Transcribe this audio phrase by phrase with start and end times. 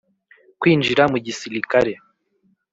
[0.59, 1.93] kwinjira mu gisilikare